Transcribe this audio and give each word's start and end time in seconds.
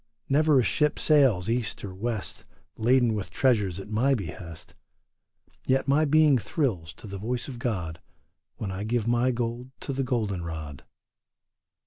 Never 0.27 0.59
a 0.59 0.63
ship 0.63 0.97
sails 0.97 1.47
east 1.47 1.83
or 1.85 1.93
west 1.93 2.45
Laden 2.75 3.13
with 3.13 3.29
treasures 3.29 3.79
at 3.79 3.87
my 3.91 4.15
behest, 4.15 4.73
Yet 5.67 5.87
my 5.87 6.05
being 6.05 6.39
thrills 6.39 6.95
to 6.95 7.05
the 7.05 7.19
voice 7.19 7.47
of 7.47 7.59
God 7.59 8.01
When 8.55 8.71
I 8.71 8.83
give 8.83 9.05
my 9.07 9.29
gold 9.29 9.69
to 9.81 9.93
the 9.93 10.03
golden 10.03 10.41
rod. 10.43 10.85